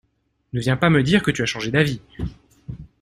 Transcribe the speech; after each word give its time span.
Ne 0.53 0.59
viens 0.61 0.77
pas 0.77 0.89
me 0.89 1.03
dire 1.03 1.21
que 1.21 1.29
tu 1.29 1.43
as 1.43 1.45
changé 1.45 1.69
d'avis. 1.69 2.01